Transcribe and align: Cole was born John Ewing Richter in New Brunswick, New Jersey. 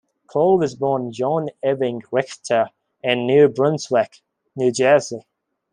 Cole 0.25 0.57
was 0.57 0.73
born 0.73 1.11
John 1.11 1.49
Ewing 1.63 2.01
Richter 2.11 2.71
in 3.03 3.27
New 3.27 3.47
Brunswick, 3.47 4.23
New 4.55 4.71
Jersey. 4.71 5.27